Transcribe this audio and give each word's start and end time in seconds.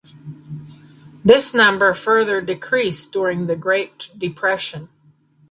This 1.23 1.53
number 1.53 1.93
further 1.93 2.41
decreased 2.41 3.11
during 3.11 3.45
the 3.45 3.55
Great 3.55 4.09
Depression. 4.17 4.89